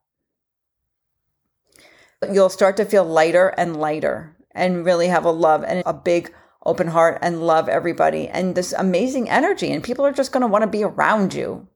you'll 2.31 2.49
start 2.49 2.77
to 2.77 2.85
feel 2.85 3.03
lighter 3.03 3.49
and 3.57 3.77
lighter 3.77 4.35
and 4.53 4.85
really 4.85 5.07
have 5.07 5.25
a 5.25 5.31
love 5.31 5.63
and 5.63 5.83
a 5.85 5.93
big 5.93 6.33
open 6.65 6.87
heart 6.87 7.19
and 7.21 7.45
love 7.45 7.67
everybody 7.67 8.27
and 8.27 8.55
this 8.55 8.73
amazing 8.73 9.29
energy 9.29 9.71
and 9.71 9.83
people 9.83 10.05
are 10.05 10.13
just 10.13 10.31
going 10.31 10.41
to 10.41 10.47
want 10.47 10.63
to 10.63 10.67
be 10.67 10.83
around 10.83 11.33
you 11.33 11.67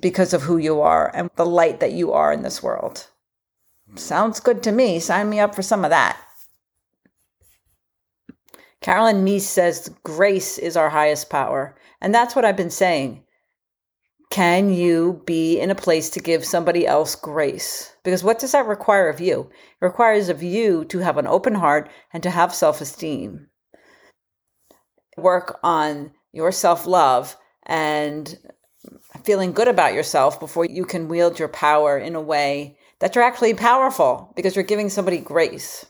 because 0.00 0.32
of 0.32 0.42
who 0.42 0.56
you 0.56 0.80
are 0.80 1.10
and 1.14 1.30
the 1.36 1.46
light 1.46 1.80
that 1.80 1.92
you 1.92 2.12
are 2.12 2.32
in 2.32 2.42
this 2.42 2.62
world 2.62 3.08
sounds 3.96 4.40
good 4.40 4.62
to 4.62 4.72
me 4.72 4.98
sign 4.98 5.28
me 5.28 5.38
up 5.38 5.54
for 5.54 5.62
some 5.62 5.84
of 5.84 5.90
that 5.90 6.18
Carolyn 8.84 9.24
Myss 9.24 9.48
says 9.48 9.90
grace 10.02 10.58
is 10.58 10.76
our 10.76 10.90
highest 10.90 11.30
power. 11.30 11.74
And 12.02 12.14
that's 12.14 12.36
what 12.36 12.44
I've 12.44 12.54
been 12.54 12.68
saying. 12.68 13.24
Can 14.28 14.70
you 14.70 15.22
be 15.24 15.58
in 15.58 15.70
a 15.70 15.74
place 15.74 16.10
to 16.10 16.20
give 16.20 16.44
somebody 16.44 16.86
else 16.86 17.16
grace? 17.16 17.93
Because 18.04 18.22
what 18.22 18.38
does 18.38 18.52
that 18.52 18.66
require 18.66 19.08
of 19.08 19.20
you? 19.20 19.50
It 19.80 19.84
requires 19.84 20.28
of 20.28 20.42
you 20.42 20.84
to 20.86 20.98
have 20.98 21.16
an 21.16 21.26
open 21.26 21.54
heart 21.54 21.90
and 22.12 22.22
to 22.22 22.30
have 22.30 22.54
self 22.54 22.80
esteem. 22.80 23.48
Work 25.16 25.58
on 25.62 26.12
your 26.32 26.52
self 26.52 26.86
love 26.86 27.36
and 27.64 28.38
feeling 29.24 29.52
good 29.52 29.68
about 29.68 29.94
yourself 29.94 30.38
before 30.38 30.66
you 30.66 30.84
can 30.84 31.08
wield 31.08 31.38
your 31.38 31.48
power 31.48 31.98
in 31.98 32.14
a 32.14 32.20
way 32.20 32.76
that 33.00 33.14
you're 33.14 33.24
actually 33.24 33.54
powerful 33.54 34.32
because 34.36 34.54
you're 34.54 34.64
giving 34.64 34.90
somebody 34.90 35.18
grace 35.18 35.86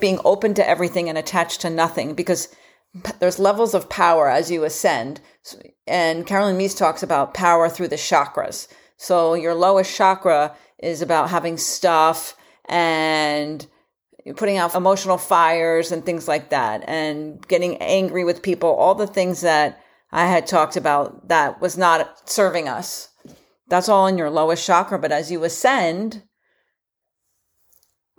being 0.00 0.18
open 0.24 0.54
to 0.54 0.68
everything 0.68 1.08
and 1.08 1.18
attached 1.18 1.60
to 1.62 1.70
nothing 1.70 2.14
because 2.14 2.48
there's 3.20 3.38
levels 3.38 3.74
of 3.74 3.88
power 3.88 4.28
as 4.28 4.50
you 4.50 4.64
ascend. 4.64 5.20
And 5.86 6.26
Carolyn 6.26 6.56
Myss 6.56 6.74
talks 6.74 7.02
about 7.02 7.34
power 7.34 7.68
through 7.68 7.88
the 7.88 7.96
chakras. 7.96 8.68
So 8.98 9.34
your 9.34 9.54
lowest 9.54 9.94
chakra 9.94 10.54
is 10.78 11.02
about 11.02 11.30
having 11.30 11.56
stuff 11.56 12.36
and 12.68 13.66
putting 14.36 14.58
out 14.58 14.74
emotional 14.74 15.16
fires 15.16 15.90
and 15.90 16.04
things 16.04 16.28
like 16.28 16.50
that 16.50 16.86
and 16.86 17.46
getting 17.48 17.76
angry 17.78 18.24
with 18.24 18.42
people, 18.42 18.68
all 18.68 18.94
the 18.94 19.06
things 19.06 19.40
that 19.40 19.80
I 20.12 20.26
had 20.26 20.46
talked 20.46 20.76
about 20.76 21.28
that 21.28 21.60
was 21.60 21.78
not 21.78 22.28
serving 22.28 22.68
us. 22.68 23.10
That's 23.68 23.88
all 23.88 24.06
in 24.06 24.18
your 24.18 24.30
lowest 24.30 24.66
chakra. 24.66 24.98
But 24.98 25.12
as 25.12 25.30
you 25.30 25.44
ascend, 25.44 26.24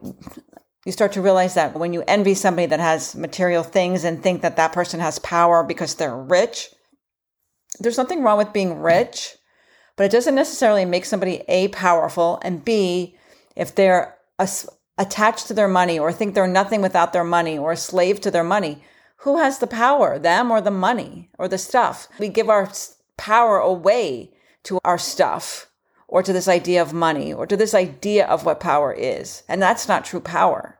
you 0.01 0.91
start 0.91 1.11
to 1.13 1.21
realize 1.21 1.55
that 1.55 1.77
when 1.77 1.93
you 1.93 2.03
envy 2.07 2.35
somebody 2.35 2.67
that 2.67 2.79
has 2.79 3.15
material 3.15 3.63
things 3.63 4.03
and 4.03 4.23
think 4.23 4.41
that 4.41 4.55
that 4.55 4.71
person 4.71 4.99
has 4.99 5.19
power 5.19 5.63
because 5.63 5.95
they're 5.95 6.17
rich, 6.17 6.69
there's 7.79 7.97
nothing 7.97 8.23
wrong 8.23 8.37
with 8.37 8.53
being 8.53 8.79
rich, 8.79 9.35
but 9.99 10.05
it 10.05 10.11
doesn't 10.13 10.35
necessarily 10.35 10.85
make 10.85 11.03
somebody 11.03 11.43
A, 11.49 11.67
powerful, 11.67 12.39
and 12.41 12.63
B, 12.63 13.17
if 13.57 13.75
they're 13.75 14.15
a, 14.39 14.47
attached 14.97 15.47
to 15.47 15.53
their 15.53 15.67
money 15.67 15.99
or 15.99 16.13
think 16.13 16.33
they're 16.33 16.47
nothing 16.47 16.81
without 16.81 17.11
their 17.11 17.25
money 17.25 17.57
or 17.57 17.73
a 17.73 17.75
slave 17.77 18.21
to 18.21 18.31
their 18.31 18.45
money, 18.45 18.81
who 19.17 19.39
has 19.39 19.59
the 19.59 19.67
power, 19.67 20.17
them 20.17 20.51
or 20.51 20.61
the 20.61 20.71
money 20.71 21.29
or 21.37 21.49
the 21.49 21.57
stuff? 21.57 22.07
We 22.17 22.29
give 22.29 22.47
our 22.47 22.71
power 23.17 23.57
away 23.57 24.31
to 24.63 24.79
our 24.85 24.97
stuff 24.97 25.69
or 26.07 26.23
to 26.23 26.31
this 26.31 26.47
idea 26.47 26.81
of 26.81 26.93
money 26.93 27.33
or 27.33 27.45
to 27.45 27.57
this 27.57 27.73
idea 27.73 28.25
of 28.25 28.45
what 28.45 28.61
power 28.61 28.93
is. 28.93 29.43
And 29.49 29.61
that's 29.61 29.89
not 29.89 30.05
true 30.05 30.21
power. 30.21 30.79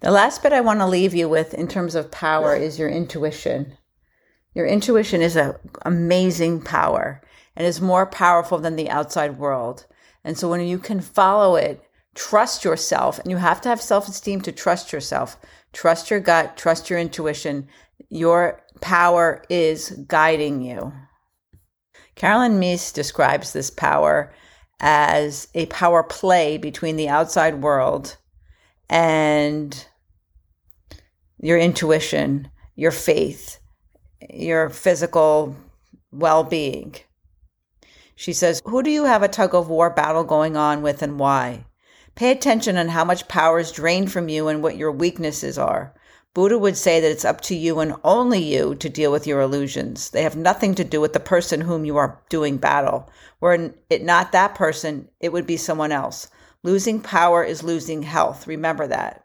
The 0.00 0.10
last 0.10 0.42
bit 0.42 0.52
I 0.52 0.62
want 0.62 0.80
to 0.80 0.86
leave 0.88 1.14
you 1.14 1.28
with 1.28 1.54
in 1.54 1.68
terms 1.68 1.94
of 1.94 2.10
power 2.10 2.56
is 2.56 2.76
your 2.76 2.88
intuition. 2.88 3.76
Your 4.52 4.66
intuition 4.66 5.22
is 5.22 5.36
an 5.36 5.54
amazing 5.82 6.62
power 6.62 7.22
and 7.60 7.66
is 7.66 7.78
more 7.78 8.06
powerful 8.06 8.56
than 8.56 8.76
the 8.76 8.88
outside 8.88 9.36
world. 9.36 9.84
And 10.24 10.38
so 10.38 10.48
when 10.48 10.62
you 10.62 10.78
can 10.78 11.02
follow 11.02 11.56
it, 11.56 11.84
trust 12.14 12.64
yourself, 12.64 13.18
and 13.18 13.30
you 13.30 13.36
have 13.36 13.60
to 13.60 13.68
have 13.68 13.82
self 13.82 14.08
esteem 14.08 14.40
to 14.40 14.50
trust 14.50 14.94
yourself. 14.94 15.36
Trust 15.74 16.10
your 16.10 16.20
gut, 16.20 16.56
trust 16.56 16.88
your 16.88 16.98
intuition. 16.98 17.68
Your 18.08 18.62
power 18.80 19.44
is 19.50 19.90
guiding 20.08 20.62
you. 20.62 20.90
Carolyn 22.14 22.58
Myss 22.58 22.92
describes 22.92 23.52
this 23.52 23.68
power 23.68 24.32
as 24.80 25.48
a 25.54 25.66
power 25.66 26.02
play 26.02 26.56
between 26.56 26.96
the 26.96 27.10
outside 27.10 27.60
world 27.60 28.16
and 28.88 29.86
your 31.38 31.58
intuition, 31.58 32.48
your 32.74 32.90
faith, 32.90 33.58
your 34.30 34.70
physical 34.70 35.54
well 36.10 36.42
being. 36.42 36.96
She 38.20 38.34
says, 38.34 38.60
Who 38.66 38.82
do 38.82 38.90
you 38.90 39.06
have 39.06 39.22
a 39.22 39.28
tug 39.28 39.54
of 39.54 39.70
war 39.70 39.88
battle 39.88 40.24
going 40.24 40.54
on 40.54 40.82
with 40.82 41.00
and 41.00 41.18
why? 41.18 41.64
Pay 42.16 42.30
attention 42.30 42.76
on 42.76 42.88
how 42.88 43.02
much 43.02 43.28
power 43.28 43.58
is 43.58 43.72
drained 43.72 44.12
from 44.12 44.28
you 44.28 44.46
and 44.46 44.62
what 44.62 44.76
your 44.76 44.92
weaknesses 44.92 45.56
are. 45.56 45.94
Buddha 46.34 46.58
would 46.58 46.76
say 46.76 47.00
that 47.00 47.10
it's 47.10 47.24
up 47.24 47.40
to 47.40 47.54
you 47.54 47.80
and 47.80 47.94
only 48.04 48.38
you 48.38 48.74
to 48.74 48.90
deal 48.90 49.10
with 49.10 49.26
your 49.26 49.40
illusions. 49.40 50.10
They 50.10 50.22
have 50.22 50.36
nothing 50.36 50.74
to 50.74 50.84
do 50.84 51.00
with 51.00 51.14
the 51.14 51.18
person 51.18 51.62
whom 51.62 51.86
you 51.86 51.96
are 51.96 52.20
doing 52.28 52.58
battle. 52.58 53.08
Were 53.40 53.72
it 53.88 54.04
not 54.04 54.32
that 54.32 54.54
person, 54.54 55.08
it 55.18 55.32
would 55.32 55.46
be 55.46 55.56
someone 55.56 55.90
else. 55.90 56.28
Losing 56.62 57.00
power 57.00 57.42
is 57.42 57.62
losing 57.62 58.02
health. 58.02 58.46
Remember 58.46 58.86
that. 58.86 59.24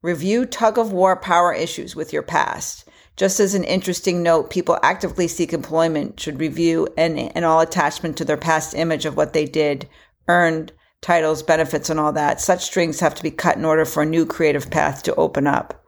Review 0.00 0.46
tug 0.46 0.78
of 0.78 0.92
war 0.92 1.14
power 1.14 1.52
issues 1.52 1.94
with 1.94 2.10
your 2.10 2.22
past. 2.22 2.88
Just 3.16 3.40
as 3.40 3.54
an 3.54 3.64
interesting 3.64 4.22
note, 4.22 4.50
people 4.50 4.78
actively 4.82 5.28
seek 5.28 5.52
employment 5.52 6.18
should 6.18 6.40
review 6.40 6.88
and, 6.96 7.18
and 7.18 7.44
all 7.44 7.60
attachment 7.60 8.16
to 8.16 8.24
their 8.24 8.36
past 8.38 8.74
image 8.74 9.04
of 9.04 9.16
what 9.16 9.32
they 9.32 9.44
did, 9.44 9.88
earned, 10.28 10.72
titles, 11.02 11.42
benefits, 11.42 11.90
and 11.90 12.00
all 12.00 12.12
that. 12.12 12.40
Such 12.40 12.64
strings 12.64 13.00
have 13.00 13.14
to 13.16 13.22
be 13.22 13.30
cut 13.30 13.56
in 13.56 13.64
order 13.64 13.84
for 13.84 14.02
a 14.02 14.06
new 14.06 14.24
creative 14.24 14.70
path 14.70 15.02
to 15.02 15.14
open 15.16 15.46
up. 15.46 15.84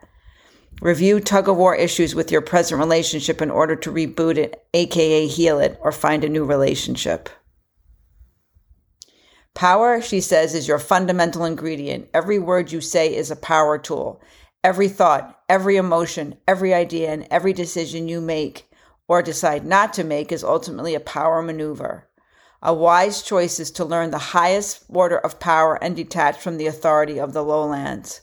Review 0.82 1.20
tug 1.20 1.48
of 1.48 1.56
war 1.56 1.74
issues 1.74 2.14
with 2.14 2.30
your 2.30 2.42
present 2.42 2.80
relationship 2.80 3.40
in 3.40 3.50
order 3.50 3.76
to 3.76 3.92
reboot 3.92 4.36
it, 4.36 4.66
aka 4.74 5.26
heal 5.26 5.60
it, 5.60 5.78
or 5.80 5.92
find 5.92 6.24
a 6.24 6.28
new 6.28 6.44
relationship. 6.44 7.30
Power, 9.54 10.02
she 10.02 10.20
says, 10.20 10.52
is 10.52 10.66
your 10.66 10.80
fundamental 10.80 11.44
ingredient. 11.44 12.08
Every 12.12 12.40
word 12.40 12.72
you 12.72 12.80
say 12.80 13.14
is 13.14 13.30
a 13.30 13.36
power 13.36 13.78
tool. 13.78 14.20
Every 14.64 14.88
thought, 14.88 15.42
every 15.46 15.76
emotion, 15.76 16.38
every 16.48 16.72
idea, 16.72 17.12
and 17.12 17.28
every 17.30 17.52
decision 17.52 18.08
you 18.08 18.22
make 18.22 18.66
or 19.06 19.20
decide 19.20 19.66
not 19.66 19.92
to 19.92 20.04
make 20.04 20.32
is 20.32 20.42
ultimately 20.42 20.94
a 20.94 21.00
power 21.00 21.42
maneuver. 21.42 22.08
A 22.62 22.72
wise 22.72 23.20
choice 23.20 23.60
is 23.60 23.70
to 23.72 23.84
learn 23.84 24.10
the 24.10 24.32
highest 24.32 24.84
order 24.88 25.18
of 25.18 25.38
power 25.38 25.74
and 25.84 25.94
detach 25.94 26.38
from 26.38 26.56
the 26.56 26.66
authority 26.66 27.20
of 27.20 27.34
the 27.34 27.44
lowlands. 27.44 28.22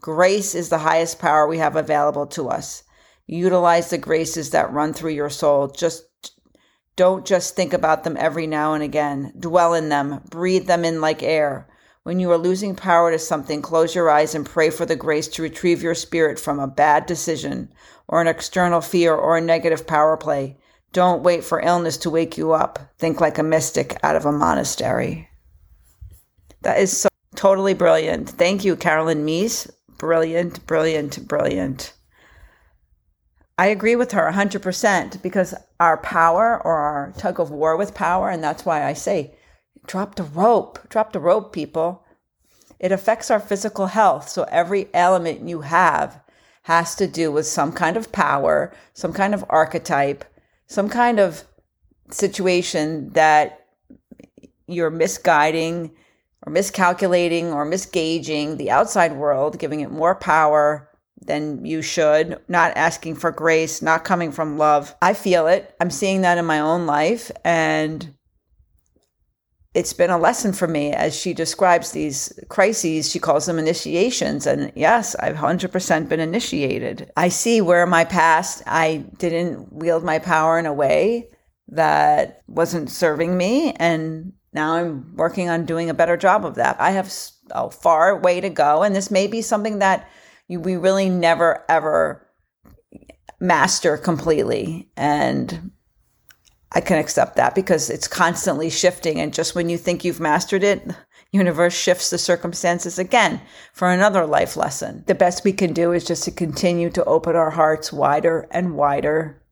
Grace 0.00 0.54
is 0.54 0.70
the 0.70 0.78
highest 0.78 1.18
power 1.18 1.46
we 1.46 1.58
have 1.58 1.76
available 1.76 2.26
to 2.28 2.48
us. 2.48 2.84
Utilize 3.26 3.90
the 3.90 3.98
graces 3.98 4.48
that 4.48 4.72
run 4.72 4.94
through 4.94 5.12
your 5.12 5.28
soul. 5.28 5.68
Just 5.68 6.04
don't 6.96 7.26
just 7.26 7.54
think 7.54 7.74
about 7.74 8.02
them 8.02 8.16
every 8.18 8.46
now 8.46 8.72
and 8.72 8.82
again. 8.82 9.34
Dwell 9.38 9.74
in 9.74 9.90
them. 9.90 10.22
Breathe 10.30 10.66
them 10.66 10.86
in 10.86 11.02
like 11.02 11.22
air. 11.22 11.68
When 12.04 12.18
you 12.18 12.32
are 12.32 12.38
losing 12.38 12.74
power 12.74 13.12
to 13.12 13.18
something, 13.18 13.62
close 13.62 13.94
your 13.94 14.10
eyes 14.10 14.34
and 14.34 14.44
pray 14.44 14.70
for 14.70 14.84
the 14.84 14.96
grace 14.96 15.28
to 15.28 15.42
retrieve 15.42 15.84
your 15.84 15.94
spirit 15.94 16.36
from 16.36 16.58
a 16.58 16.66
bad 16.66 17.06
decision 17.06 17.72
or 18.08 18.20
an 18.20 18.26
external 18.26 18.80
fear 18.80 19.14
or 19.14 19.36
a 19.36 19.40
negative 19.40 19.86
power 19.86 20.16
play. 20.16 20.58
Don't 20.92 21.22
wait 21.22 21.44
for 21.44 21.60
illness 21.60 21.96
to 21.98 22.10
wake 22.10 22.36
you 22.36 22.52
up. 22.52 22.80
Think 22.98 23.20
like 23.20 23.38
a 23.38 23.44
mystic 23.44 23.96
out 24.02 24.16
of 24.16 24.26
a 24.26 24.32
monastery. 24.32 25.28
That 26.62 26.80
is 26.80 26.96
so 26.96 27.08
totally 27.36 27.72
brilliant. 27.72 28.30
Thank 28.30 28.64
you, 28.64 28.74
Carolyn 28.74 29.24
Myss. 29.24 29.70
Brilliant, 29.98 30.66
brilliant, 30.66 31.28
brilliant. 31.28 31.92
I 33.56 33.66
agree 33.66 33.94
with 33.94 34.10
her 34.10 34.28
100% 34.28 35.22
because 35.22 35.54
our 35.78 35.98
power 35.98 36.60
or 36.64 36.78
our 36.78 37.12
tug 37.16 37.38
of 37.38 37.52
war 37.52 37.76
with 37.76 37.94
power, 37.94 38.28
and 38.28 38.42
that's 38.42 38.64
why 38.64 38.84
I 38.84 38.92
say 38.92 39.36
drop 39.86 40.14
the 40.14 40.22
rope, 40.22 40.78
drop 40.88 41.12
the 41.12 41.20
rope, 41.20 41.52
people. 41.52 42.04
It 42.78 42.92
affects 42.92 43.30
our 43.30 43.40
physical 43.40 43.86
health. 43.86 44.28
So 44.28 44.44
every 44.44 44.88
element 44.92 45.48
you 45.48 45.60
have 45.62 46.20
has 46.62 46.94
to 46.96 47.06
do 47.06 47.32
with 47.32 47.46
some 47.46 47.72
kind 47.72 47.96
of 47.96 48.12
power, 48.12 48.72
some 48.92 49.12
kind 49.12 49.34
of 49.34 49.44
archetype, 49.48 50.24
some 50.66 50.88
kind 50.88 51.18
of 51.18 51.44
situation 52.10 53.10
that 53.10 53.66
you're 54.66 54.90
misguiding 54.90 55.92
or 56.46 56.52
miscalculating 56.52 57.52
or 57.52 57.66
misgauging 57.66 58.56
the 58.56 58.70
outside 58.70 59.12
world, 59.12 59.58
giving 59.58 59.80
it 59.80 59.90
more 59.90 60.14
power 60.14 60.88
than 61.20 61.64
you 61.64 61.82
should, 61.82 62.40
not 62.48 62.76
asking 62.76 63.14
for 63.14 63.30
grace, 63.30 63.80
not 63.80 64.04
coming 64.04 64.32
from 64.32 64.58
love. 64.58 64.94
I 65.00 65.14
feel 65.14 65.46
it. 65.46 65.74
I'm 65.80 65.90
seeing 65.90 66.22
that 66.22 66.38
in 66.38 66.44
my 66.44 66.60
own 66.60 66.86
life. 66.86 67.30
And 67.44 68.14
it's 69.74 69.94
been 69.94 70.10
a 70.10 70.18
lesson 70.18 70.52
for 70.52 70.68
me 70.68 70.92
as 70.92 71.18
she 71.18 71.32
describes 71.32 71.92
these 71.92 72.38
crises. 72.48 73.10
She 73.10 73.18
calls 73.18 73.46
them 73.46 73.58
initiations. 73.58 74.46
And 74.46 74.70
yes, 74.74 75.14
I've 75.16 75.36
100% 75.36 76.08
been 76.08 76.20
initiated. 76.20 77.10
I 77.16 77.28
see 77.28 77.62
where 77.62 77.84
in 77.84 77.88
my 77.88 78.04
past, 78.04 78.62
I 78.66 79.04
didn't 79.18 79.72
wield 79.72 80.04
my 80.04 80.18
power 80.18 80.58
in 80.58 80.66
a 80.66 80.74
way 80.74 81.30
that 81.68 82.42
wasn't 82.48 82.90
serving 82.90 83.36
me. 83.36 83.72
And 83.72 84.34
now 84.52 84.74
I'm 84.74 85.16
working 85.16 85.48
on 85.48 85.64
doing 85.64 85.88
a 85.88 85.94
better 85.94 86.18
job 86.18 86.44
of 86.44 86.56
that. 86.56 86.78
I 86.78 86.90
have 86.90 87.10
a 87.52 87.70
far 87.70 88.18
way 88.18 88.42
to 88.42 88.50
go. 88.50 88.82
And 88.82 88.94
this 88.94 89.10
may 89.10 89.26
be 89.26 89.40
something 89.40 89.78
that 89.78 90.06
we 90.48 90.76
really 90.76 91.08
never, 91.08 91.64
ever 91.70 92.28
master 93.40 93.96
completely. 93.96 94.90
And 94.98 95.70
I 96.74 96.80
can 96.80 96.98
accept 96.98 97.36
that 97.36 97.54
because 97.54 97.90
it's 97.90 98.08
constantly 98.08 98.70
shifting. 98.70 99.20
And 99.20 99.34
just 99.34 99.54
when 99.54 99.68
you 99.68 99.76
think 99.76 100.04
you've 100.04 100.20
mastered 100.20 100.64
it, 100.64 100.82
universe 101.30 101.74
shifts 101.74 102.10
the 102.10 102.18
circumstances 102.18 102.98
again 102.98 103.40
for 103.74 103.90
another 103.90 104.24
life 104.26 104.56
lesson. 104.56 105.04
The 105.06 105.14
best 105.14 105.44
we 105.44 105.52
can 105.52 105.74
do 105.74 105.92
is 105.92 106.04
just 106.04 106.24
to 106.24 106.30
continue 106.30 106.88
to 106.90 107.04
open 107.04 107.36
our 107.36 107.50
hearts 107.50 107.92
wider 107.92 108.48
and 108.50 108.74
wider, 108.74 109.42